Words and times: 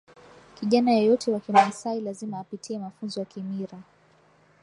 kijana 0.55 0.91
yeyote 0.91 1.31
wa 1.31 1.39
kimaasai 1.39 2.01
lazima 2.01 2.39
apitie 2.39 2.79
mafunzo 2.79 3.19
ya 3.19 3.25
kimira 3.25 3.77